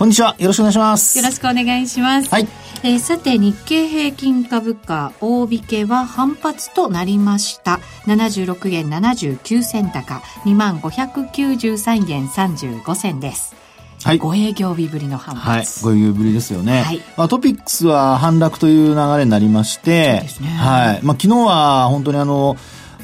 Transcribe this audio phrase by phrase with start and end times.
[0.00, 2.48] こんにちはよろしくお願いしますよろしくお願いしますはい
[2.82, 13.54] えー、さて日経平均株価大引けは反発となりました76円79銭高2万593円35銭です
[14.02, 14.18] はい。
[14.18, 15.86] 5営業日ぶりの反発。
[15.86, 15.94] はい。
[15.94, 16.80] 5営業ぶりですよね。
[16.80, 17.02] はい。
[17.18, 20.48] まあ、トピックスは反落という流れになりまして、そうですね。
[20.48, 21.00] はい。
[21.02, 22.56] まあ、昨日は本当にあの、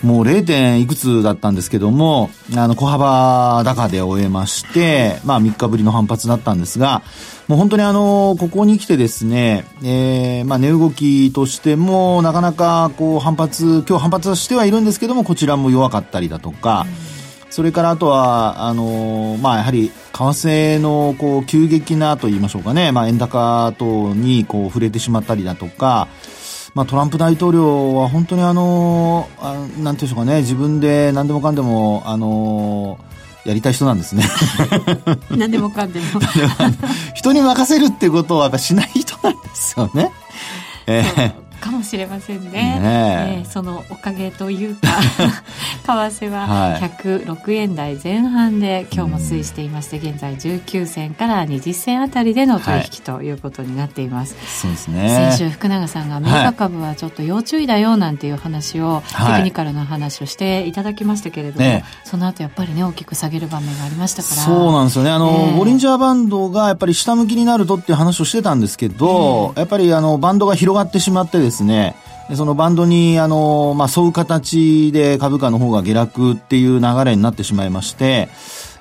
[0.03, 0.45] もう 0.
[0.45, 7.03] 点いくつだったんですけども、あの、小幅高で終えまして、まあ3日ぶりの反発だったんですが、
[7.49, 16.87] もう本当にあの、ここに来てですね、えー、まあ値動きとしても、なかなかこう反発、今日反発してはいるんですけども、こちらも弱かったりだとか、
[17.51, 26.09] それからあとは、あの、まあやはり、為替のこう急激なと言いましょうかね、まあ円高等にこう触れてしまったりだとか、
[26.77, 30.43] まあ、トランプ大統領は本当にあのあなんていうんでしょうかね。
[30.43, 32.99] 自分で何でもかんでもあの
[33.47, 34.25] やりたい人なんですね。
[35.35, 36.07] 何でもかんでも。
[37.17, 40.13] 人に任せるってことはやっぱしない人なんですよね。
[40.87, 42.51] えーかもしれませんね。
[42.51, 44.89] ねえー、そのおかげというか
[45.85, 54.35] 為替は106円台前半で今日も推移していまして、現在19銭から20銭あたりでの取引ということになっています。
[54.35, 55.31] はい、そうですね。
[55.31, 64.43] 先週福永さんがアメリカ株はちょっと要注意だよなんていう話を、はい、テクニカルな話をしていただきましたけれども、ね、その後やっぱりね大きく下げる場面がありましたから。
[64.43, 65.11] そうなんですよね。
[65.11, 71.95] あの、ボリンジャーバンドがやっぱり下向きになるとっていう話をしてたんですけど、やっぱりあのバンドが広がってしまってですね、
[72.35, 78.29] そのバンドに、あの、まあ、沿う形で株価の方が下落っていう流れになってしまいまして、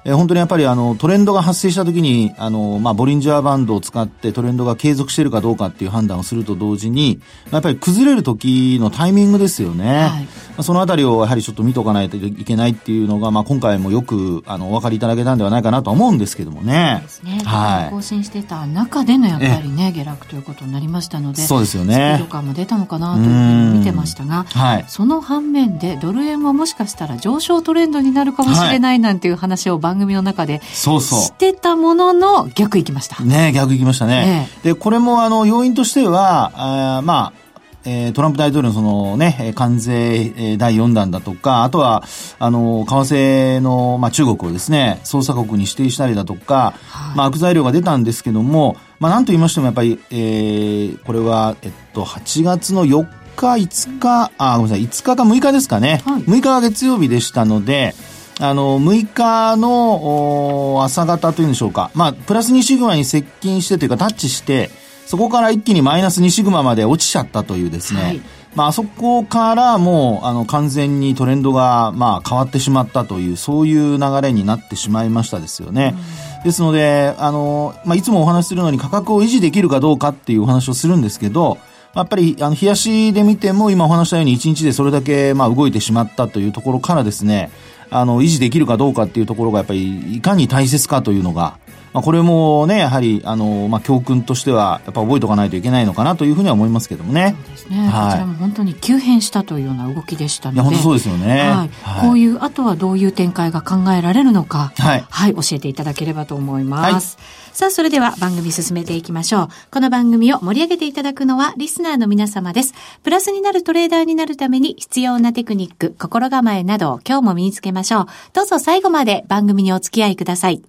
[0.08, 7.20] え本当にやっぱりあのトレンドが発生した時にあの、まあ、ボリンジャーバンドを使ってトレンドが継続しているかどうかっていう判断をすると同時に、
[7.52, 10.04] やっぱり崩れる時のタイミングですよね。
[10.04, 10.20] は
[10.60, 17.04] い、そのあたりをやはりちょっと見とかないといけないっていうのが、まあ、今回もよくあのお分かりいただけたんではないかなと思うんですけどもね。
[17.24, 17.42] ね。
[17.44, 17.90] はい。
[17.90, 21.96] 更新してた中でのやっぱりね、下落ということになりましたので、そうですよね。
[22.16, 31.20] スピード感も出たのかなというふうに見てましたが、はい、その反面でドル円はもしかしたら上昇トレンドになるかもしれないなんていう話を番組の中でそうそう。
[31.20, 33.24] してたものの逆行きました。
[33.24, 34.50] ね逆行きましたね。
[34.64, 37.46] で、これもあの、要因としては、あまあ、
[37.86, 42.04] えー、トランプ大統領のそのね、関税第4弾だとか、あとは、
[42.40, 56.02] あの、為替の、まあ、中国をですね、捜査国に指定したりだとか、はい、まあ、悪材料が出たんですけども、まあ、なんと言いましてもやっぱり、えー、これは、えっと、8月の4日、5日、あ、ごめんなさい、5日か6日ですかね。
[56.06, 57.94] はい、6日が月曜日でしたので、
[58.40, 61.92] あの、6日の朝方というんでしょうか。
[61.94, 64.70] まあ、プラス2シグマに接近してというかタッチして、
[65.06, 68.02] そこから一気にマイナス2シグマまで落ちちゃったというですね。
[68.02, 68.22] はい、
[68.56, 75.96] まあ、あそこからもう、あの、完全にトレンドが、まあ、変わってしまったという、そういう流れになってしまいましたですよね。
[76.38, 81.58] うん、ですので、あの、まあ、いつもお話しするのに価格を維持できるかどうかっていうお話をするんですけど、
[81.96, 87.52] やっぱり、あの、冷やしで見ても、今お話したように1日でそれだけ、まあ、動いてしまったというところからですね、
[87.90, 91.58] あの、維持できるかどうかっていうところがやっぱりいかに大切かというのが、
[91.96, 97.38] まあ、これもね、やはり、あの、まあ、教訓としては、やっぱ覚えておかないといけないのかなというふうには思いますけどもね。
[97.46, 97.88] そうですね。
[97.88, 100.56] はい、こちらも本当に急変したというような動きでしたので。
[100.56, 101.40] いや、本当そうですよね。
[101.40, 101.50] はい。
[101.50, 101.70] はい、
[102.02, 105.06] こういう、あとはどういう展開が考えられるのか、はい。
[105.10, 107.16] はい、教えていただければと思います。
[107.18, 109.48] はいさあ、それでは番組進めていきましょう。
[109.72, 112.74] この番組を盛り上げていただくのはリスナーの皆様です。
[113.02, 118.06] プラスになるトレーダーになるために必要なテクニック、心構えなどを今日も身につけましょう。
[118.34, 120.64] どうぞ最後まで番組にお付き合いください。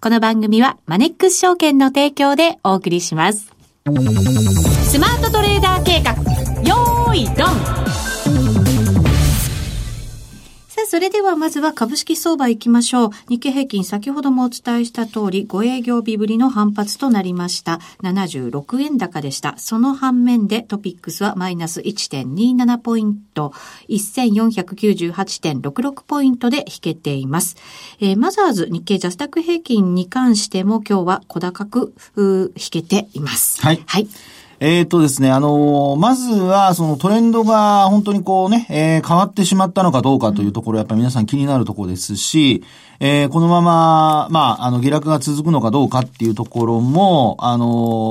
[0.00, 3.52] この番組はマネックス証券の提供でお送りします。
[4.84, 6.12] スマートトレーダー計画、
[6.62, 7.48] よーい、ドン、
[10.88, 13.10] それではまずは株式相場行きましょう。
[13.28, 17.78] 日経平均先ほどもお伝えした通り、5営業日ぶりの反発となりました。
[18.02, 19.58] 76円高でした。
[19.58, 23.52] その反面でトピックスはマイナス1.27ポイント、
[23.90, 27.56] 1498.66ポイントで引けています。
[28.00, 33.60] えー、マザーズ日経ジャスタック平均に関しても今日は小高く引けています。
[33.60, 33.82] はい。
[33.84, 34.08] はい。
[34.60, 42.64] えっ、ー、とですね、あのー、まずは、そのトレンドが本当にこうね、えー、変わってしまったのかどうかというところ、やっぱり皆さん気になるところですし、
[42.98, 47.66] えー、このまま、まあ、あの、下落が続くのかどうかっていうところも、あの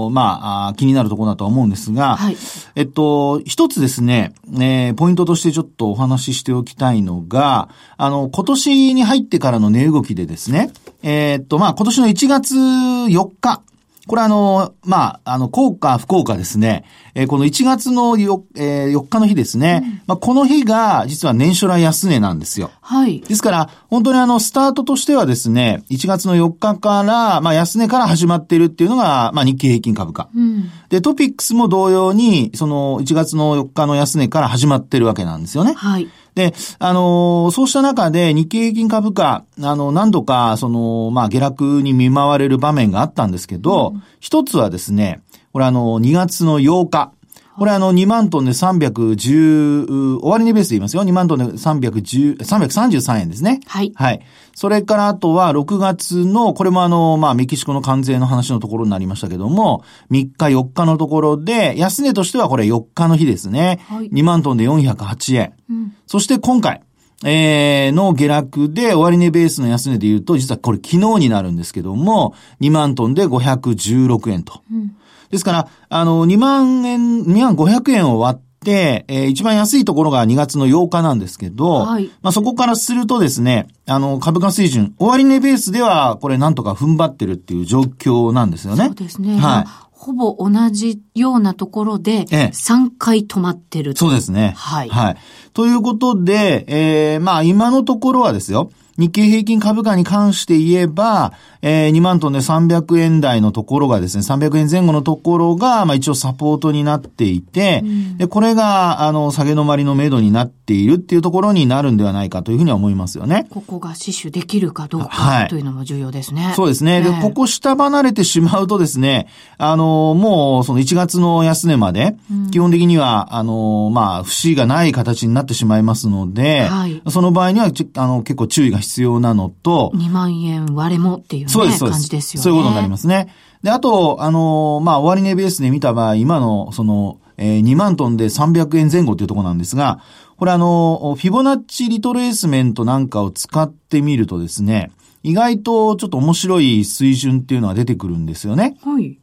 [0.07, 2.37] ー、まあ、気になるところだとは思うんですが、はい、
[2.75, 7.67] えっと、一つですね、えー、ポイントとしてちょっとお話ししておきたいのが、
[7.97, 10.71] あの、今年に入ってからの値動きでですね、
[11.03, 13.61] えー、っと、まあ、今年の1月4日、
[14.07, 16.85] これあの、まあ、あの、効果、不効果ですね。
[17.13, 19.81] えー、この1月の 4,、えー、4日の日ですね。
[19.83, 22.71] うん、まあ、この日が、実は年初来安値なんですよ。
[22.81, 23.19] はい。
[23.21, 30.29] ですから、本当にあの、スタートとしてはですね、1月の4日から、まあ、安値から始まっているっていうのが、まあ、日経平均株価。
[30.35, 35.73] うん、で、トピックスも同様に、その、1月の4日の安値から始まってるわけなんですよね。
[35.73, 36.07] はい。
[36.37, 47.11] で、あのー、そうした中で日経平均株価、あの、何度か、その、まあ、下落に見舞われる場面があったんですけど、うん、一つはですね、これあの、2月の8日、
[47.57, 51.03] これあの、2万トンで310、終値ベースで言いますよ。
[51.03, 53.61] 2万トンで310、333円ですね。
[53.65, 53.91] はい。
[53.95, 54.19] はい。
[54.57, 63.79] それからあとは6月の、これもあの、まあ、メキシコの関税の話のところになりましたけども、3日4日のところで、安値としてはこれ4日の日ですね。
[63.87, 64.09] はい。
[64.09, 65.53] 2万トンで408円。
[65.69, 65.95] うん。
[66.07, 66.81] そして今回、
[67.23, 74.63] えー、の下落で終値ベースの安値で言うと、実はこれ昨日になるんですけども、2万トンで516円と。
[74.71, 74.97] うん
[75.29, 88.85] ですから、あの、2万円、2万500円を割って、えー、一番安いところが2月の8日なんですけど、はい、まあそこからするとですね、あの、株価水準、終値ベースでは、これなんとか踏ん張ってるっていう状況なんですよね。
[88.85, 89.37] そうですね。
[89.37, 89.65] はい。
[89.91, 94.53] ほぼ同じようなところで、3回止まってる、ええ、そうですね。
[94.55, 94.89] はい。
[94.89, 95.17] はい。
[95.53, 113.47] ということで、えー、まあ今のところはですよ、日経平均株価に関して言えば、えー、2万トンで300円台のところがですね、300円前後のところが、まあ一応サポートになっていて、うん、で、これが、あの、下げ止まりの目処になっているっていうところになるんではないかというふうには思いますよね。
[113.51, 116.53] ここが死守できるかどうか、はい、というのも重要ですね。
[116.55, 117.01] そうですね。
[117.01, 119.27] で、ここ下離れてしまうとですね、
[119.59, 122.15] あの、もうその1月の安値まで、
[122.51, 128.86] 基本的には、あの、まあ、節がない形になってしまいますので、はい、その場合には、あの、結構注意が必要
[129.19, 131.89] なのと、2万円割れもっていう、ね、そう。
[131.89, 132.43] 感じですよね。
[132.43, 133.33] そういうことになりますね。
[133.63, 140.01] で、あと、あの、まあ、終値ベースで見た場合、今の、その、えー、2万トンで300円前後というところなんですが、
[140.37, 144.91] これあの、フィボナッチリトレースメントなんかを使ってみるとですね、
[145.23, 148.77] 意外とちょっと面白い水準っていうのが出てくるんですよね。
[148.83, 149.17] はい。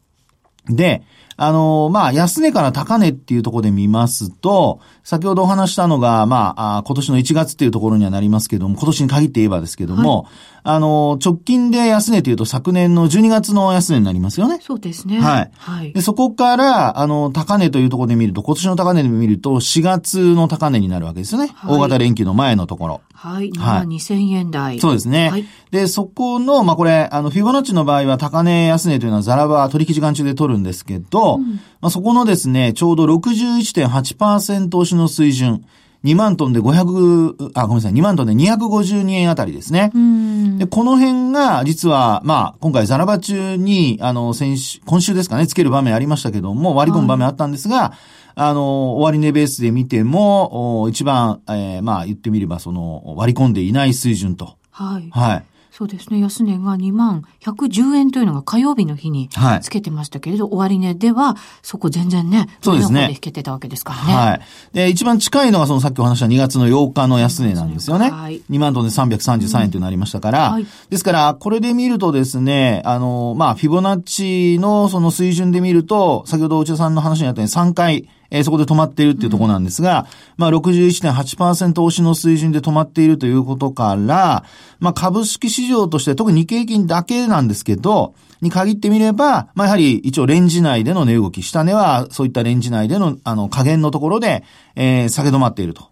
[0.69, 1.03] で、
[1.37, 10.33] あの、まあ、安値から高値っていうところで見ますと、先ほどお話したのが、まあ、今年の1月っていうところにはなりますけども、今年に限って言えばですけども、はい、
[10.65, 14.59] あの、直近で安値というと昨年の12月の安値になりますよね。
[14.63, 15.21] そうですね。
[15.21, 15.51] はい。
[15.57, 15.93] はい。
[15.93, 21.51] で、そこから、あの、高値というところで見ると、今年の高値で見ると、4月の高値になるわけですよね。
[21.55, 23.01] はい、大型連休の前のところ。
[23.13, 23.51] はい。
[23.53, 23.87] はい。
[23.87, 24.79] 2000円台。
[24.81, 25.31] そうですね。
[25.31, 25.47] はい。
[25.75, 35.65] で、そこの、まあ、これ、あの、フィボナッチの場合は高値安値というのはザラバ取引時間中で取るんですけど、うん、まあ、そこのですね、ちょうど61.8%押しの水準。
[36.05, 39.91] 2万トンで500、あ、ごめんなさい、2万トンで252円あたりですね。
[40.59, 47.91] で、この辺が、実は、まあ、今回ザラバ中に、あの、先週、今週ですかね、つける場面ありましたけども、割り込む場面あったんですが、はい
[48.37, 54.57] あの、終値ベースで見ても、一番、えー、まあ言ってみれば、その、割り込んでいない水準と。
[54.71, 55.09] はい。
[55.11, 55.45] はい。
[55.77, 56.21] そうですね。
[56.21, 59.29] 安値が2万110円というのが火曜日の日に
[59.61, 63.09] つけてましたけれど、はい、終値ではそこ全然ね、そうですね。
[63.09, 64.15] で引けてたわけですからね。
[64.15, 64.41] はい。
[64.73, 68.09] で、一番近いのがそのさっきお話した2月の8日の安値なんですよね。
[68.09, 68.41] はい。
[68.49, 80.07] 2万トンで333円というのありましたから、うんはい、ですから、これで見るとですね、あの、まあ、フィボナッチのその水準で見ると、先ほど内田さんの話にあったように3回、えー、そこで止まっているっていうところなんですが、うん、
[80.39, 84.45] まあ61.8%押しの水準で止まっているということから、
[84.81, 94.43] まあ株式市場として特に日経平均だけなんですけど、に限ってみれば、まあやはり一応レンジ内での値動き、下値はそういったレンジ内でのあの加減のところで、
[94.75, 95.89] えー、下げ止まっていると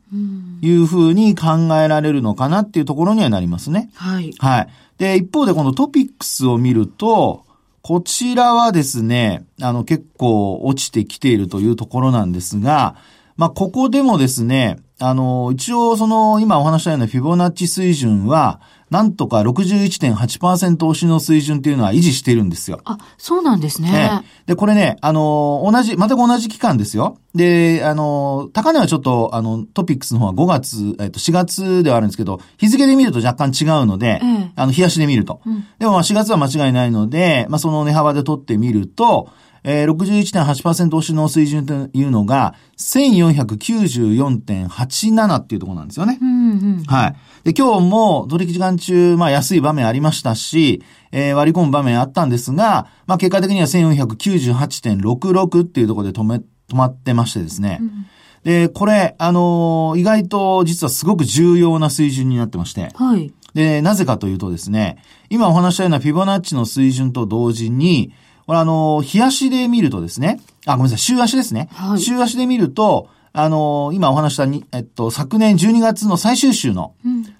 [0.63, 3.91] いうふうに考えられるのかなっていうところにはなりますね。
[3.95, 4.33] はい。
[4.39, 4.69] はい。
[4.99, 7.45] で、一方でこのトピックスを見ると、
[7.83, 12.97] こちらはですね、あの結構落ちてきているというところなんですが、
[13.37, 18.61] まあ、ここでもですね、あの、一応その、今お話したようなフィボナッチ水準は、
[18.93, 22.79] なんとか61.8%押しの水準っていうのは維持しているんですよ。
[22.85, 23.91] あ、そうなんですね。
[23.91, 27.17] ねで、これね、あの、同じ、全く同じ期間ですよ。
[27.35, 34.21] で、あの、高値はちょっと、あの、トピックスの方は5月、えっと、4月ではあるんですけど、日付で見ると若干違うので、
[34.57, 35.41] あの、日足で見ると。
[35.47, 39.31] うん、でも、まあ、4月は間違いないので、まあ、その値幅で取ってみると、
[39.65, 46.19] えー、61.8%押しの水準というのが、1494.87っていうところなんですよね。
[46.21, 47.15] うんうん、はい。
[47.45, 56.43] で、今日も取引時間中、まあ安い場面ありましたし、えー、割り込む場面あったんですが、まあ結果的には1498.66っていうところで止め、止
[56.75, 57.79] まってましてですね。
[57.81, 58.07] うん、
[58.43, 62.89] で、これ、あのー、意外と実はすごく重要な水準になってまして。
[62.95, 63.33] はい。
[63.55, 64.97] で、なぜかというとですね、
[65.31, 68.13] 今お話したようなフィボナッチの水準と同時に、
[68.47, 71.69] これあの、日足で見るとですね、あ、ごめんなさい、週足ですね。
[71.73, 76.95] はい、週足で見ると、あの、今お話したに、えっと、昨年12月の最終週の、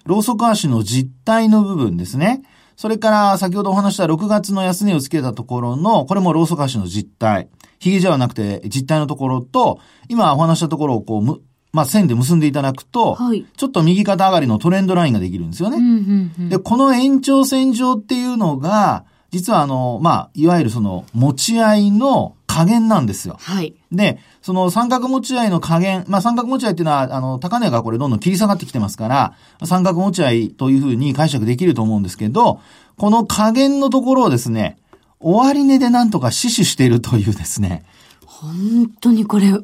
[0.05, 2.41] ローソク足の実態の部分ですね。
[2.75, 7.47] それから、先ほどお話した6月の安値をつけたところの、これもローソク足の実態。
[7.79, 11.41] ヒゲじゃなくて実態のところと、今お話したところをこう、む、
[11.73, 15.77] まあ、線で結んでいただくと、はい、ちょっと右肩上がりのトレンドラインができるんですよね。
[15.77, 23.37] うんうんうん、で、この延長線上っていうのが、実はあの、まあ、いわゆるその、持ち合いの加減なんですよ。
[23.39, 23.73] はい。
[23.91, 29.33] で、その三角持ち合いの加減、まあ三角持ち合いっていうのは、あの、高値がこれどんどん切り下がってきてますから、
[29.65, 32.59] 三角持ち合いというふうに解釈できると思うんですけど、
[32.95, 34.77] この加減のところをですね、
[35.19, 37.83] 終値でなんとか死守しているというですね、
[38.43, 39.59] 本当にこれ、 ちょ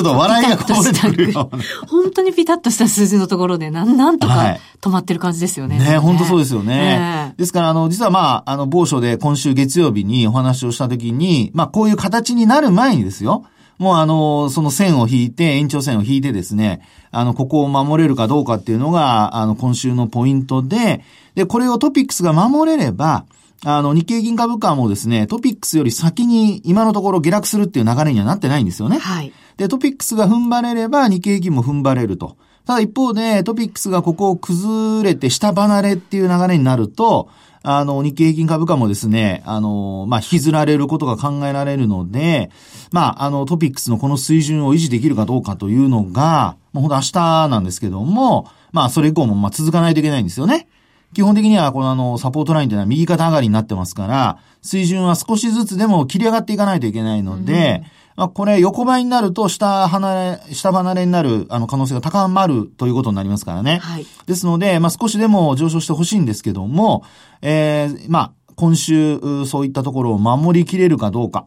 [0.00, 1.50] っと笑いがこぼれてくるよ、
[1.86, 5.78] 本当にピタッとした数字のところで、なん、なんとか止まってる感じですよね。
[5.78, 7.34] ね、ね本当そうですよね。
[7.36, 13.44] ですから、あの、実はまあ、あの、某所で今週月曜日にお話をしたときに、まあ、こういう形になる前にですよ。
[13.76, 16.80] もうあの、その線を引いて、延長線を引いてですね、
[17.10, 21.04] あの、ここを守れるかどうかっていうのが、あの、今週のポイントで、
[21.34, 23.26] で、これをトピックスが守れれば、
[23.64, 28.98] あの、日経銀株価もですね、トピックスより先に今のところ下落するっていう流れにはなってないんですよね。
[28.98, 29.32] はい。
[29.56, 32.36] で、トピックスが踏ん張れれば日経平均も踏ん張れると。
[32.64, 37.30] ただ一方で、トピックスがここを崩れて下離れっていう流れになると、
[37.62, 42.50] あの、日経平均株価もですね、あの、まあ、引きずられることが考えられるので、
[42.92, 50.68] まあ、あの、トピックスのこの水準を維持できるかどうかというのが、もうほんと明日なんですけども、まあ、それ以降もまあ続かないといけないんですよね。
[51.14, 57.82] 基本的にはこのあの、サポートラインというのは右肩上がりになってますから、水準は少しずつでも切り上がっていかないといけないので、
[58.16, 63.78] まあ、これ横ばいになると下離れ、下離れになるあの可能性が高まるということになりますからね。
[63.78, 64.06] はい。
[64.26, 67.04] ですので、まあ、少しでも上昇してほしいんですけども、
[67.42, 71.46] えー、まあ、今週、そういったところを守りきれるかどうか。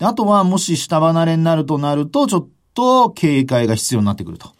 [0.00, 4.50] あとは、もし下離れになるとなると、ちょっと警戒が必要になってくると。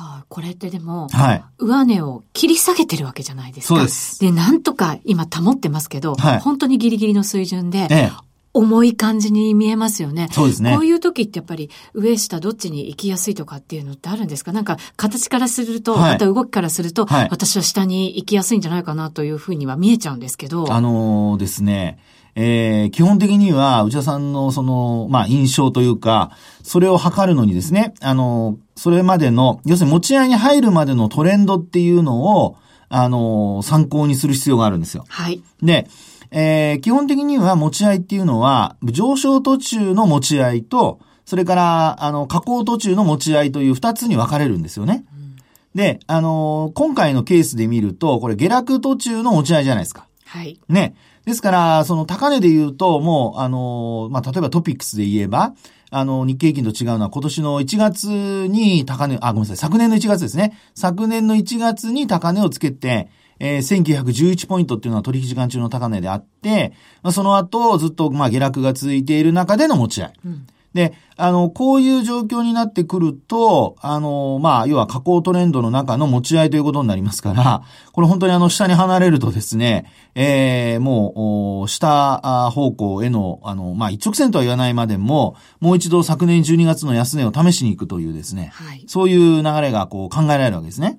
[0.00, 3.74] はあ、これってでも、はい、上値を切り下げてるわけじゃないですか。
[3.74, 4.20] そうです。
[4.20, 8.12] で、なんとか今保ってますけど、はい、本当にギリギリの水準で、ええ、
[8.54, 10.28] 重い感じに見えますよね。
[10.30, 10.72] そうですね。
[10.72, 14.52] こういう時ってやっぱり上下どっちに行きやすいとかっていうのってあるんですか？
[14.52, 20.72] なんか形からすると、はい、また動きからすると、はい、私は下に行きやすいんじゃないかなというふうには見えちゃうんですけど。
[20.72, 21.98] あのー、ですね、
[22.40, 26.30] えー、基本的には、内田さんのその、まあ、印象というか、
[26.62, 32.56] それを測るのにですね、あの、それまでの、要するに持ち合いに入るまでのトレンドっていうのを、
[32.90, 35.04] あの、参考にする必要があるんですよ。
[35.08, 35.42] はい。
[35.62, 35.88] で、
[36.30, 45.04] えー、基本的には持ち合いっていうのは、上昇途中の持ち合いと、それから、あの、下降途中の持ち合いという二つに分かれるんですよね。
[45.12, 45.36] うん、
[45.74, 50.06] で、あの、今回のケースで見ると、これ下落途中の持ち合いじゃないですか。
[50.24, 50.60] はい。
[50.68, 50.94] ね。
[51.28, 55.54] ですから、その高値で言うと、もう、あの、まあ、例えばトピックスで言えば、
[55.90, 58.06] あの、日経平均と違うのは今年の1月
[58.48, 60.58] に高値、あ、ごめんなさい、昨年の1月ですね。
[60.74, 70.12] 昨年の1月に高値をつけて、えー、1911ポイントっていうのは取引時間中の高値であって、まあ、その後ずっとまあ下落が続いている中での持ち合い。
[70.24, 90.98] うんで、あの、こういう状況になってくると、あの、まあ、要は下降トレンドの中の持ち合いということになりますから、 これ本当にあの、下に離れるとですね、えー、もう、下方向への、あの、まあ、一直線とは言わないまでも、もう一度昨年12月の安値を試しに行くというですね、はい、そういう流れがこう考えられるわけですね。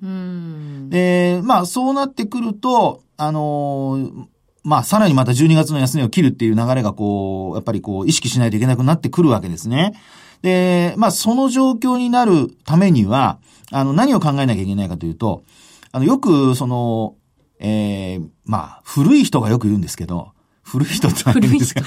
[0.90, 4.10] で、まあ、そうなってくると、あの
[4.64, 9.94] まあ、さらにまた12月の安値を切るっていう流れがこう、やっぱりこう、意識しないといけなくなってくるわけですね。
[10.42, 13.40] で、まあ、その状況になるためには、
[13.72, 15.44] あの、何を考えなきゃいけないかというと、
[15.92, 17.16] あの、よく、その、
[17.60, 20.32] えー、まあ、古い人がよく言うんですけど、
[20.70, 21.82] 古い人って何ですか？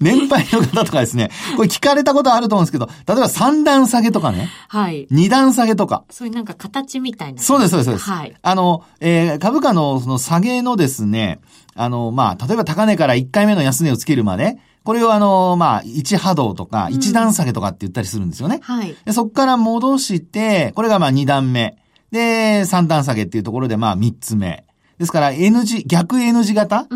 [0.00, 1.30] 年配の方とかですね。
[1.56, 4.48] これ聞かれたことあると思うんですけど、例えば3段下げとかね。
[4.68, 5.06] はい。
[5.10, 6.04] 2段下げとか。
[6.10, 7.42] そういうなんか形みたいな。
[7.42, 8.10] そうです、そうです、そうです。
[8.10, 8.34] はい。
[8.40, 11.40] あの、えー、株価のその下げのですね、
[11.74, 18.56] あの、まあ、例えば高値から1回目の安値をつけるまで、これをあの、まあ、1波動とか、1段下げとかって言ったりするんですよね。
[18.56, 18.94] うん、はい。
[19.04, 21.76] でそこから戻して、これがまあ2段目。
[22.12, 24.63] で、3段下げっていうところでまあ3つ目。
[24.98, 26.86] ですから N 字、逆 N 字型っ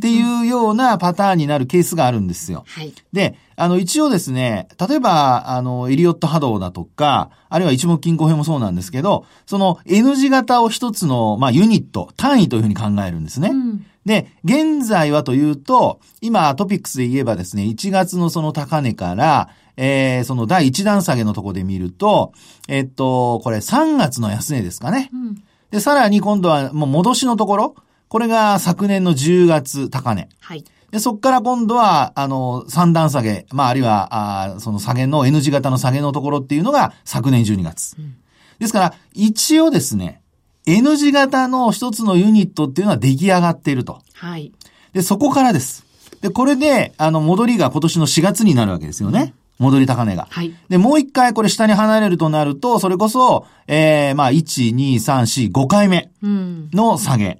[0.00, 2.64] ていうようなパターンになるケースがあるんですよ。
[2.66, 13.50] はい、で、あの、一応ですね、例えば、あの、エリオット波動だとか、あるいは一目均衡表もそうなんですけど、その N 字型を一つの、まあ、ユニット、単位というふうに考えるんですね。
[13.50, 22.32] うん、で、現在はというと、今トピックスで言えばですね、1月のその高値から、えー、その第1弾下げのとこで見ると、
[22.66, 25.08] えっと、これ3月の安値ですかね。
[25.12, 27.74] うんで、さらに今度はもう戻しのところ、
[28.08, 30.28] これが昨年の10月高値。
[30.40, 30.64] はい。
[30.90, 37.96] で、そこから今度は、あの、三段下げ、まあ、あるいは、あその下げの N 字型の下げのところっていうのが昨年12月。
[37.98, 38.16] うん、
[38.58, 40.22] ですから、一応ですね、
[40.66, 44.00] N 字型の一つのユニットっていうのは出来上がっていると。
[44.14, 44.52] はい。
[44.94, 45.84] で、そこからです。
[46.22, 49.34] で、これで、あの、戻りが今年の4月になるわけですよね。
[49.60, 50.28] うん戻り高値が。
[50.30, 50.54] はい。
[50.68, 57.26] で、もう一回これ下に離れるとなると、それこそ、えー、まあ、1、2、3、4、5回目の下げ。
[57.26, 57.38] うん、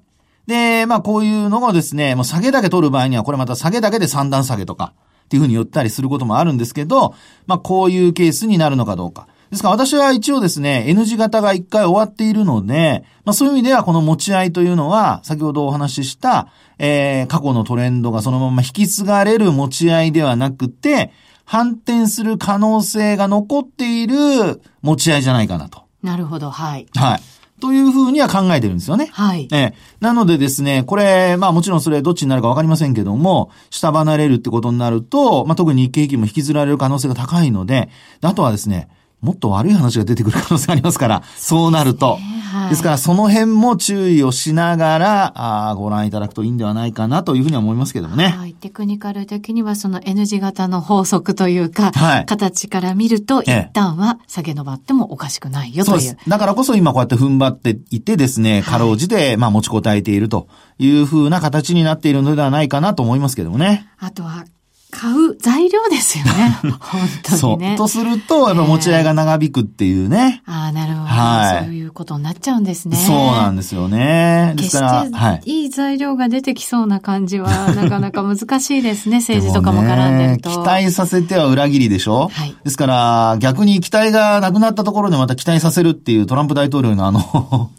[0.49, 4.95] で、まあ、こういうのがですね、もう下げだけ取る場合には、これまた下げだけで3段下げとか、
[5.27, 7.15] っていうふうに言ったりすることもあるんですけど、
[7.47, 9.29] まあ、こういうケースになるのかどうか。
[9.51, 16.49] ですから私は一応ですね、N 字型が一回終わっているので、まあそういう意味ではこの持ち合いというのは、先ほどお話しした、
[16.79, 21.13] えー、過去のトレンドがそのまま引き継がれる持ち合いではなくて、
[21.49, 25.85] 反転する可能性が残っている持ち合いじゃないかなと。
[26.03, 26.87] なるほど、はい。
[26.95, 27.21] はい。
[27.59, 29.09] というふうには考えてるんですよね。
[29.13, 29.49] はい。
[29.51, 37.89] えなのでですね、これ、まあもちろんそれどっちになるかわかりませんけども、下離れるってことになると、まあ特に日経平均も引きずられる可能性が高いので、
[38.21, 38.91] あとはですね、
[39.21, 42.19] もっと悪い話が出てくる可能性がありますから、そうなると。
[42.51, 48.29] はい、ですから、その辺も注意をしながら、あご覧いただくといいんではないかなというふうには思いますけどもね。
[48.29, 48.55] はい。
[48.55, 56.01] テクニカル的にはその N 字型の法則というか、はい、形から見ると、一旦は下げ伸ばってもおかしくないよという。
[56.01, 56.31] そうです。
[56.31, 60.47] だからこそ今こうやって踏ん張っていてですね、かろうじて、まあ持ちこたえていると
[60.79, 63.89] いうふうな形になっているのではないかなと思いますけどもね。
[63.99, 64.45] あとは、
[64.91, 66.59] 買う材料ですよね。
[66.81, 67.75] 本当にね。
[67.75, 67.77] そう。
[67.77, 70.43] とすると、やっぱ持ち合いが長引くっていうね。
[70.47, 71.05] ああ、なるほど。
[71.07, 71.65] はい。
[71.65, 72.97] そういうことになっちゃうんですね。
[72.97, 74.55] そうなんですよね。
[74.57, 75.43] ですから、はい。
[75.45, 79.19] いい材料が出てきそうな感じは、 なかなか難しいですね。
[79.19, 80.51] 政治とかも絡んでると。
[80.51, 82.55] 期待させては裏切りでしょはい。
[82.65, 87.21] ですから、逆に期待がなくなったところでまた期待させるっていうトランプ大統領のあの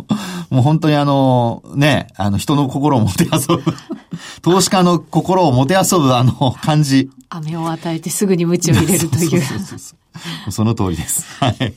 [0.49, 3.63] もう本当にあの、ね、あの人の心をもてあそぶ
[4.41, 7.08] 投資家の心をもてあそぶあの感じ。
[7.29, 9.41] 飴を与えてすぐに鞭を入れるという。
[9.41, 11.23] そうそうそうその通りです。
[11.39, 11.73] はい。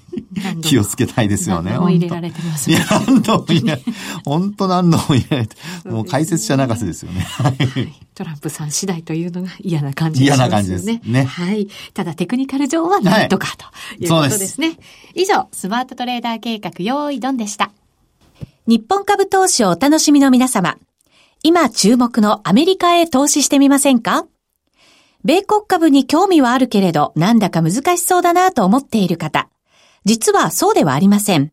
[0.63, 1.71] 気をつけたいですよね。
[1.73, 2.85] 何度も入れられてますね。
[2.91, 3.83] 何度も入れ、
[4.25, 7.21] 本当何度も入れられて、もう解説者泣かせですよね。
[7.21, 7.55] はい。
[8.15, 10.37] トランプさん次第というのが嫌な感じですね。
[10.37, 11.25] 嫌な感じですね。
[11.25, 11.69] はい。
[11.93, 13.67] ただテクニカル上はなんとかと
[14.03, 14.79] いうことですね。
[15.15, 17.71] 以上、スマートトレーダー計画用意ドンでした。
[18.67, 20.79] 日本株投資をお楽しみの皆様。
[21.43, 24.25] 今注目のアメリカへ投資してみませんか？
[25.25, 29.49] 米国株に興味はあるけれど、なんだか難しそうだなと思っている方。
[30.05, 31.53] 実はそうではありません。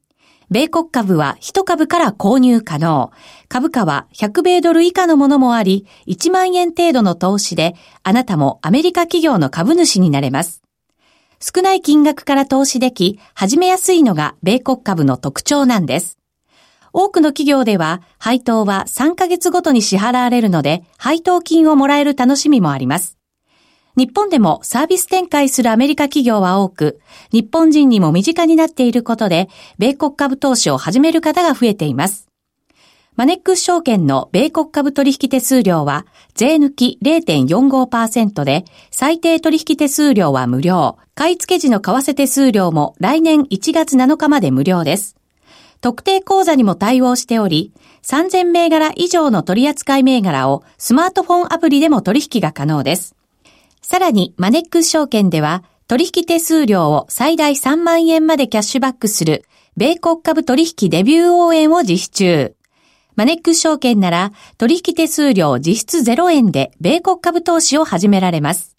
[0.49, 3.11] 米国株は1株から購入可能。
[3.47, 10.63] 株価は100米ドル以下のものもあり、1万円程度の投資で、あなたもアメリカ企業の株主になれます。
[11.39, 16.17] 少ない金額から投資でき、始めやすいのが米国株の特徴なんです。
[16.91, 23.18] 多くの企業では配当は3ヶ月ごとに支払われるので、配当金をもらえる楽しみもあります。
[23.99, 27.01] 日本でもサービス展開するアメリカ企業は多く、
[27.33, 32.29] 日本人にも身近になっていることで、米国株投資を始める方が増えています。
[33.17, 40.97] マネックス証券の米国株取引手数料は、税抜き0.45%で、最低取引手数料は無料。
[41.13, 45.17] 買い付け時の為替手数料も来年1月7日まで無料です。
[45.81, 53.18] 特定口座にも対応しており、3000銘柄以上の取扱銘柄をスマートフォンアプリでも取引が可能です。
[53.81, 59.43] さらに、マネックス証券では、取引手数料を最大3万円までキャッシュバックする、
[59.77, 62.55] 米国株取引デビュー応援を実施中。
[63.15, 68.75] マネックス証券なら、取引手数料実質0円で、米国株投資を始められます。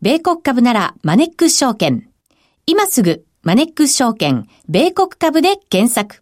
[0.00, 2.08] 米国株なら、マネックス証券。
[2.66, 6.21] 今すぐ、マネックス証券、米国株で検索。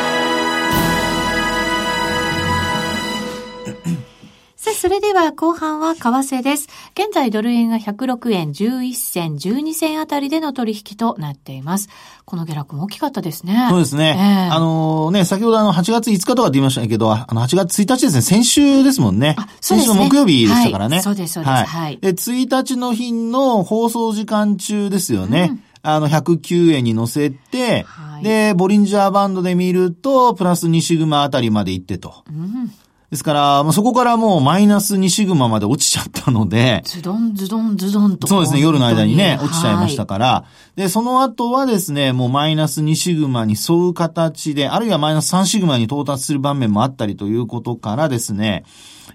[4.71, 6.69] さあ、それでは後半は為替です。
[6.93, 11.89] 現在ドル円が106円11銭、12銭あたりでの取引となっています。
[12.23, 13.67] この下落も大きかったですね。
[13.69, 14.47] そうですね。
[14.49, 19.35] えー、あのね、先ほどあの8月5日とかって言いましたけど、あの8月1日ですね、先週ですもんね。
[19.37, 19.95] あ、そうですね。
[19.95, 20.97] 先週の木曜日でしたからね。
[20.97, 21.51] はい、そうです、そうです。
[21.51, 21.65] はい。
[21.65, 25.49] はい、で、1日の日の放送時間中ですよね。
[25.51, 32.23] うんあの、109円に乗せて、はい、で、ボリンジャーバンドで見ると、プラス2シグマあたりまで行ってと。
[32.29, 32.71] うん、
[33.11, 36.81] ですから、まあ、そこからもうマイナス2シグマまで落ちちゃったので。
[36.85, 38.25] ズドンズドンズドンと。
[38.25, 40.45] そうですね、夜の間にね、落ちちゃいましたから。
[40.77, 48.63] で、その後はですね、もうマイナス2シグマに沿う形で、あるいはマイナス3シグマに到達する場面もあったりということからですね、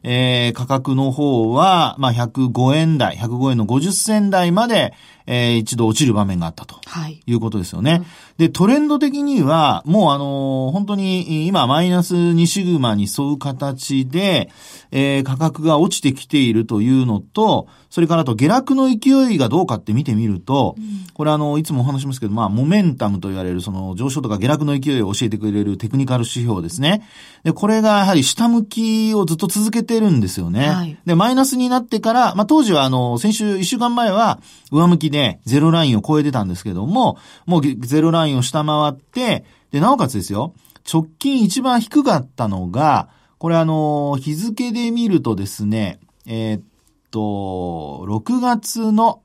[0.02, 4.92] えー、価格の方は、まあ、105円台、105円の50銭台まで、
[5.26, 6.76] えー、一度落ちる場面があったと。
[6.86, 7.22] はい。
[7.26, 8.02] いうことですよね。
[8.38, 14.50] うん、で、トレンド的には、もうあのー、本当に今マイナス2シグマに沿う形で、
[14.90, 27.08] えー、価格が落ちてきているというのと、それからと下落の勢いがどうかって見てみると、うん、これあの、いつもお話しますけど、まあ、モメンタムと言われる、その上昇とか下落の勢いを教えてくれるテクニカル指標ですね。
[27.42, 30.68] で、これがやはり下向きをずっと続けてるんですよね。
[30.68, 40.54] はい、で、マイナスになってから、まあ、当時はあの、先週1週間前は上向きでゼロラインを超えてたんですけども、もうゼロラインを下回って、で、なおかつですよ、
[40.90, 46.62] 直近一番低かったのが、これあの、日付で見るとですね、えー、っ
[47.10, 49.22] と、6月の、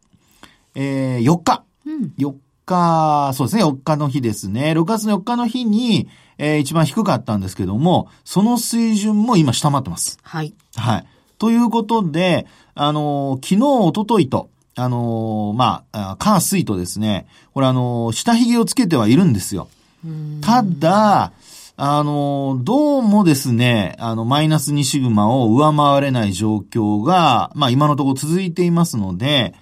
[0.76, 1.64] えー、4日。
[1.86, 4.72] うん、4日、そうですね、4日の日ですね。
[4.72, 10.18] 6月の4日の日に、えー、一番低かったんですけども、その水準も今下回ってます。
[10.24, 10.54] はい。
[10.76, 11.06] はい。
[11.38, 19.70] ということで、あのー、昨日、おとといと、あのー、まあ、カースイとですね、これあのー、下髭をつけてはいるんですよ。
[20.42, 21.34] ただ、
[21.78, 29.54] あの、どうもですね、あの、マイナス2シグマを上回れない状況が、まあ今のところ続いていますので、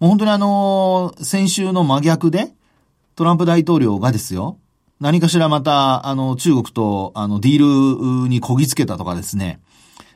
[0.00, 2.52] もう本当にあの、先週の真逆で、
[3.16, 4.58] トランプ大統領がですよ、
[5.00, 9.60] 何かしらまた、あの、中国と、あの、ディールにこぎつけたとかですね、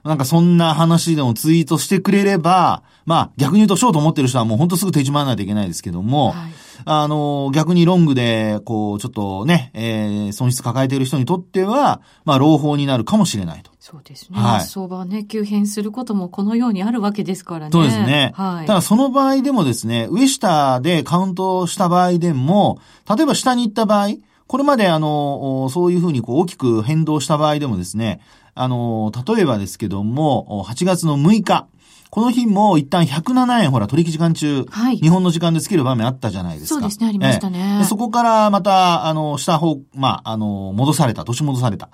[0.04, 6.52] なんかそんな話でもツイートしてくれれば、まあ逆に言うとショート持ってる人はもうほんとすぐ手締まらないといけないですけども、はい、
[6.84, 13.70] あの、逆にロングで、こう、ちょっとね、えー、損失抱えている人にとっては、まあ朗報になるかもしれないと。
[13.80, 14.38] そうですね。
[14.38, 17.72] はい、相場はね、急変することもこのようにあるわけですからね。
[17.72, 18.32] そうですね。
[18.34, 18.66] はい。
[18.66, 24.16] ただその場合でもですね、上下でカウントした場合でも、例えば下に行った場合、
[24.46, 28.20] これまであの、そういうふうにこう大きく変動した場合でもですね、
[28.60, 31.66] あの、例えばですけども、8月の6日、
[32.10, 36.80] この日も一旦107円ほら取引時間中、はい、日本の時間でつける場面あったじゃないですか。
[36.80, 37.84] そうですね、ありましたね。
[37.88, 41.90] そこからまた、あの、下方、まあ、あの、戻された、年戻された。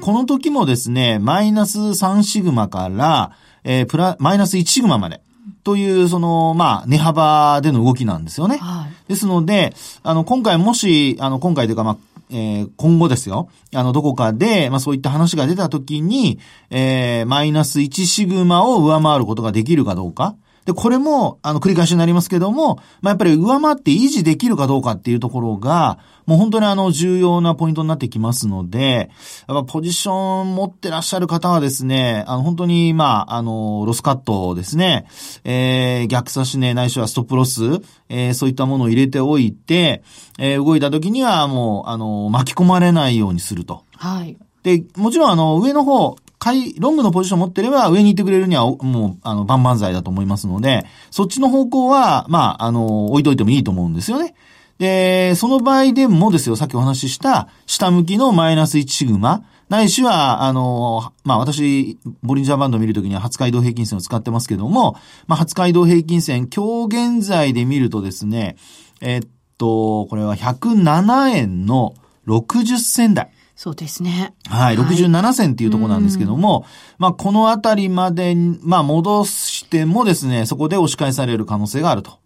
[0.00, 3.32] この時もですね、マイナス3シグマから、
[3.64, 5.20] えー、プラ、マイナス1シグマまで。
[5.64, 8.58] という、その、まあ、値幅での動きなんですよね。
[8.58, 11.96] はい、ですので、あの、今回もし、あの、今回というか、まあ、
[12.30, 13.48] えー、今後ですよ。
[13.74, 16.38] あの、どこかで、まあそういった話が出たときに、
[16.70, 20.36] えー、マイナス1シグマを上回ることができるかどうか。
[20.68, 29.08] で、これも、あの、繰り返しになりますけども、まあ、やっぱり上回って維持できるかどうかっていうところが、もう本当にあの、重要なポイントになってきますので、
[29.48, 35.06] やっぱポジション持ってらっしゃる方はですね、あの、本当に、まあ、あの、ロスカットですね、
[35.44, 37.62] えー、逆差し値ないしはストップロス、
[38.10, 40.02] えー、そういったものを入れておいて、
[40.38, 43.84] えー、動いた時にはもう、あの、巻き込まれないようにすると。
[43.96, 44.36] はい。
[44.64, 54.34] で、もちろんあの、上の方、買い、ロングのポジション持ってれば上に行ってくれるには、もう、あの、万々歳だと思いますので、そっちの方向は、まあ、あの、置いといてもいいと思うんですよね。
[54.78, 64.96] で、その場合でもですよ、さっきお話しした、下向きのマイナス1シグマ、ないしは、あの、まあ、私、ボリンジャーバンドを見るときには、初回移動平均線を使ってますけども、
[65.26, 68.56] まあ、初回移動平均線、今日現在で見るとですね、
[69.00, 69.20] えっ
[69.58, 71.94] と、これは107円の
[72.26, 73.30] 60銭台。
[73.58, 74.34] そうですね。
[74.48, 74.76] はい。
[74.76, 76.64] 67銭っていうところなんですけども、
[76.96, 82.20] まあ、このあたりまで、まあ、戻してもですね、そこで押し返される可能性があると。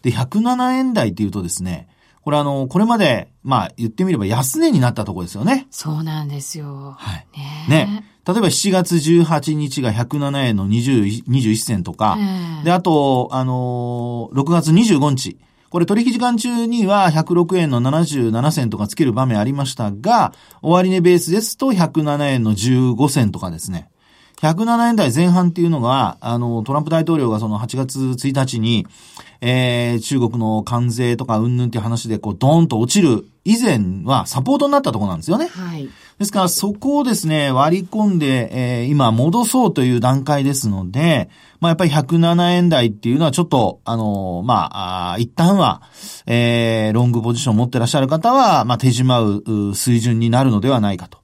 [0.00, 1.86] で、107円台っていうとですね、
[2.22, 5.66] これあの、これまで、まあ、言ってみれば安値になったところですよね。
[5.70, 6.96] そうなんですよ。
[6.96, 7.26] はい。
[7.36, 8.04] ねね。
[8.26, 12.16] 例えば7月18日が107円の20 21銭とか、
[12.64, 15.36] で、あと、あのー、6月25日、
[15.70, 23.90] これ取引時間中には106円の77銭とかつける場面ありましたが、終値ベースですと107円の15銭とかですね。
[24.40, 28.86] 107円台前半っていうのが、あの、トランプ大統領がその8月1日に、
[29.40, 35.48] えー、中国の関税とかうんぬんっていう話でこうドーンと落ちる以前はサポートになったとこなんですよね。
[35.48, 35.88] はい。
[36.18, 45.82] ですからそこをですね、割り込んで、えー、今戻そうという段階ですので、まあやっぱり107円台っていうのはちょっと、あのー、まあ、あ一旦は、
[46.26, 51.18] えー、ロングポジションを持ってらっしゃる方は、まあ手締まう水準になるのではないかと。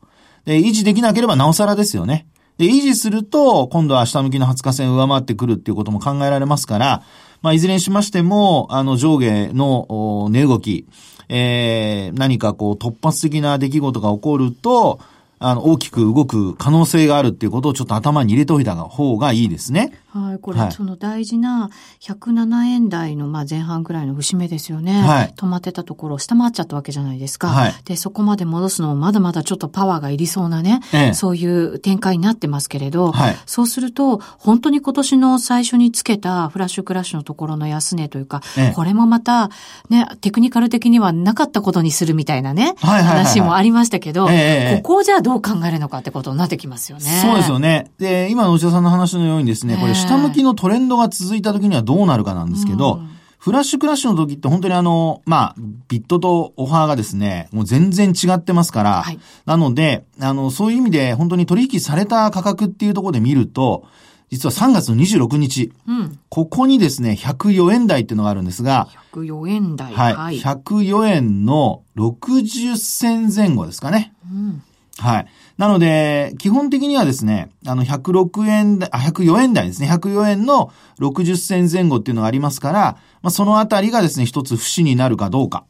[0.45, 2.29] で、維持できなければなおさらですよね。
[2.59, 7.03] で、維持すると、今度は下向きの20日線上回ってくるっていうことも考えられますから、
[7.43, 10.87] まあ、いずれにしましても、あの、上下の値動き、
[11.29, 15.01] えー、何かこう、突発的な出来事が起こると、
[15.39, 19.93] あの、大きく動く可能性があるっていうことをちょっと頭に入れておいた方がいいですね。
[20.15, 25.03] はい、これ、はい、その大事な107円台のまあ前半ぐらいの節目ですよね。
[25.03, 25.35] はい。
[25.37, 27.49] 止まってたところを下回っちゃったわけじゃないですか。
[27.49, 27.75] はい。
[27.85, 33.37] で、そこまで戻すのもまだまだちょっとパワーがいりそうなね、ええ、そういう展開になってますけれど、はい。
[33.45, 39.51] そうすると、本当に今年の最初につけたフラッシュクラッシュのところの安値というか、ええ、これもまた、
[39.91, 47.05] ね、テクニカル的にはなかったことにするみたいなね、はいはいはいはい、話もありましたけど、ええ、ここをじゃあどう考えるのかってことになってきますよね。
[47.21, 47.91] そうですよね。
[47.99, 53.01] で、今の内田さんの話のようにですね、これ下向きのトレンドが続いた時にはどうなるかなんですけど、
[53.45, 55.55] フラッシュクラッシュの時って本当にあの、まあ、
[55.89, 63.87] ビットとオファーがですね、もう全然違ってますから、はい、なので、あの、そういう意味で本当に取引された価格っていうところで見ると、
[64.31, 69.93] 実は3月の26日、うん、ここにですね、104円台っていうのがあるんですが、104円台。
[69.93, 70.15] はい。
[70.15, 74.15] はい、104円の60銭前後ですかね。
[74.33, 74.63] うん
[74.99, 75.27] はい。
[75.59, 79.89] なので、基本的にはですね、あの、106円あ、104円台ですね。
[79.91, 85.65] 104円の60銭前後っていうのがありますから、まあ、そのあたりがですね、一つ節になるかどうか。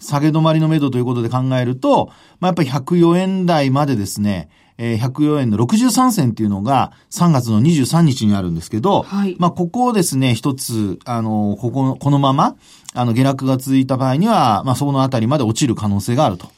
[0.00, 12.56] 下げ止まりの目処ということで考えると、まあ、やっぱり104円台までですね、えー、104円の63銭っていうのが3月の23日にあるんですけど、はい、まあ、ここをですね、一つ、あの、ここ、このまま、
[12.94, 16.48] あの、下落が続いた場合には、まあ、そのあたりまで落ちる可能性があると。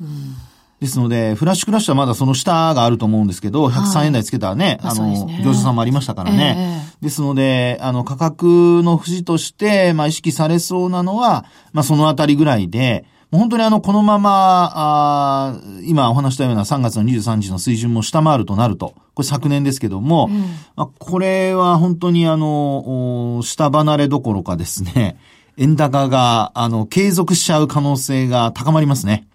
[0.00, 0.36] うん
[0.80, 6.84] ですので、フラッシュクラッシュはまだその下があると思うんですけど、103円台つけたね、はい、あの、ね、業者さんもありましたからね。
[6.92, 20.40] えー、ですので、あの、価格の節として、まあ、意識されそうなのは、まあ、そのあたりぐらいで、本当にあの、このまま、あ今お話したような3月の23日の水準も下回るとなると、これ昨年ですけども、うん、
[20.76, 25.18] まあ、これは本当にあの、下離れどころかですね、
[25.58, 29.27] 円高が、あの、継続しちゃう可能性が高まりますね。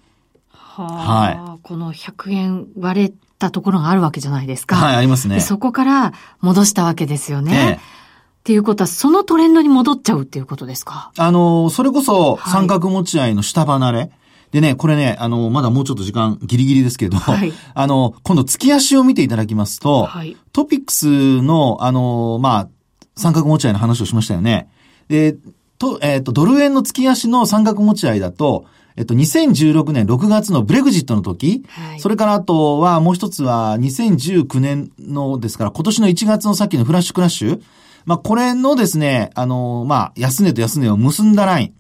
[0.82, 1.60] はい。
[1.62, 4.76] この100円割れたところがあるわけじゃないですか。
[4.76, 5.40] はい、ありますね。
[5.40, 7.54] そこから戻したわけですよね。
[7.54, 8.04] ええ
[8.44, 11.14] っていうことは、そのトレンドに戻っちゃうっていうことですか？
[11.18, 13.98] あの、それこそ三角持ち合いの下離れ。
[14.00, 14.12] はい、
[14.52, 22.68] でね、これね、あの、まだもうちょっと時間ギリギリですけど、はい、 あの、今度月足を見ていただきますと、はい、トピックスの、あの、まあ、
[23.16, 24.68] 三角持ち合いの話をしましたよね。
[25.08, 25.38] で、
[25.80, 37.62] と、えっ、ー、と、ドル円の月足の三角持ち合いだと、えっと、2016年6月のブレグジットの時、はい、それからあとはもう一つは2019年のですから今年の1月のさっきのフラッシュクラッシュ、
[38.06, 41.74] まあ、これのですね、あの、まあ、安値と安値を結んだライン。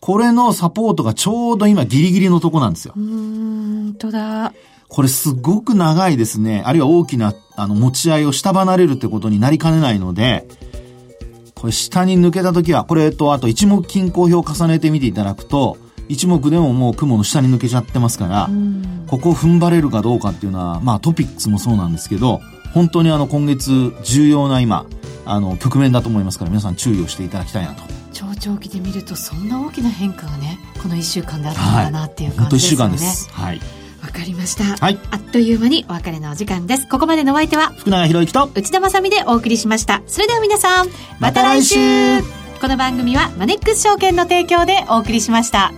[0.00, 2.94] これのサポートがちょうど今ギリギリのとこなんですよ。
[2.96, 4.52] うん、とだ。
[4.88, 6.62] これすごく長いですね。
[6.66, 10.46] あるいは大きな、あの、持ち合いを下離れるってことになりかねないので、
[11.54, 18.50] これ下に抜けた時は、これとあと一目均衡表を重ねてみていただくと、一目でももう雲の下に抜けちゃってますから、
[19.06, 22.40] ここを踏ん張れるかどうかっていうのは、まあトピックスもそうなんですけど、
[22.74, 24.86] 本当にあの今月重要な今、
[25.24, 27.82] あの局面だと思いますから皆さん注意をしていただきたいなと。
[28.12, 32.84] 超長期で見るとそんな大きな変化がね、この1週間であったんだなっていう感じですよね。
[32.84, 33.30] はい、本当1週間です。
[33.32, 33.60] はい。
[34.02, 34.64] わかりました。
[34.84, 34.98] はい。
[35.12, 36.88] あっという間にお別れのお時間です。
[36.88, 40.02] ここまでのお相手は、福永博之と内田まさみでお送りしました。
[40.06, 40.88] それでは皆さん、
[41.20, 41.78] また来週
[42.60, 45.72] この番組はマネックス証券の提供でお送りしました。